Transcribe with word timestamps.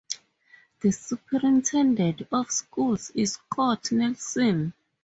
The 0.79 0.89
superintendent 0.93 2.23
of 2.31 2.49
schools 2.49 3.11
is 3.11 3.33
Scott 3.33 3.91
Nelson. 3.91 4.73